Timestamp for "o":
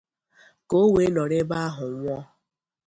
0.83-0.91